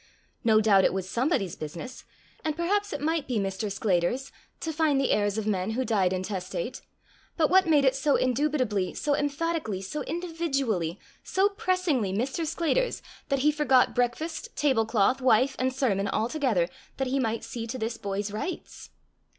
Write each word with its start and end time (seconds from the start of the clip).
No 0.43 0.61
doubt 0.61 0.83
it 0.83 0.93
was 0.93 1.07
somebody's 1.07 1.55
business, 1.55 2.05
and 2.43 2.55
perhaps 2.55 2.91
it 2.91 3.01
might 3.01 3.27
be 3.27 3.37
Mr. 3.37 3.71
Sclater's, 3.71 4.31
to 4.59 4.73
find 4.73 4.99
the 4.99 5.11
heirs 5.11 5.37
of 5.37 5.45
men 5.45 5.71
who 5.77 5.85
died 5.85 6.11
intestate; 6.11 6.81
but 7.37 7.51
what 7.51 7.67
made 7.67 7.85
it 7.85 7.95
so 7.95 8.15
indubitably, 8.15 8.95
so 8.95 9.15
emphatically, 9.15 9.79
so 9.79 10.01
individually, 10.05 10.99
so 11.23 11.49
pressingly 11.49 12.11
Mr. 12.11 12.47
Sclater's, 12.47 13.03
that 13.29 13.39
he 13.45 13.51
forgot 13.51 13.93
breakfast, 13.93 14.49
tablecloth, 14.55 15.21
wife, 15.21 15.55
and 15.59 15.71
sermon, 15.71 16.07
all 16.07 16.29
together, 16.29 16.67
that 16.97 17.09
he 17.09 17.19
might 17.19 17.43
see 17.43 17.67
to 17.67 17.77
this 17.77 17.97
boy's 17.99 18.31
rights? 18.31 18.89